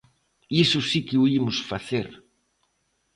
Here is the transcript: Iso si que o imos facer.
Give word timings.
Iso 0.63 0.79
si 0.89 0.99
que 1.07 1.17
o 1.23 1.29
imos 1.39 1.57
facer. 1.69 2.07